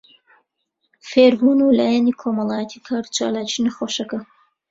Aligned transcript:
فێربوون 1.09 1.59
و 1.63 1.75
لایەنی 1.79 2.17
کۆمەڵایەتی 2.21 2.79
و 2.79 2.85
کاروچالاکی 2.87 3.63
نەخۆشەکە 3.65 4.19